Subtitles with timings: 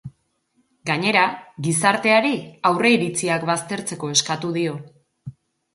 [0.89, 1.25] Gainera,
[1.67, 2.33] gizarteari
[2.71, 4.79] aurreiritziak baztertzeko eskatu dio.